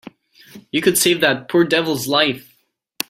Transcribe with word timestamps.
You 0.71 0.81
could 0.81 0.97
save 0.97 1.21
that 1.21 1.47
poor 1.47 1.63
devil's 1.63 2.07
life. 2.07 2.55